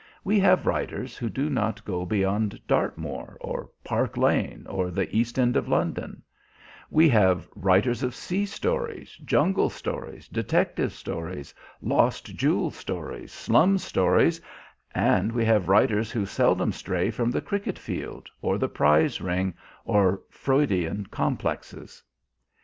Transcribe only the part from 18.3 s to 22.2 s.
or the prize ring, or Freudian complexes.